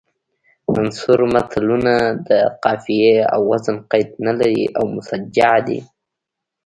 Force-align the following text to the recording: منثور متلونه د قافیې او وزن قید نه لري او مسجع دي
منثور 0.73 1.19
متلونه 1.33 1.93
د 2.27 2.29
قافیې 2.63 3.15
او 3.33 3.39
وزن 3.51 3.77
قید 3.91 4.09
نه 4.25 4.33
لري 4.39 4.63
او 4.77 4.83
مسجع 4.95 5.53
دي 5.67 5.79